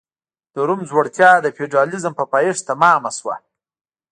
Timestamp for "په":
2.19-2.23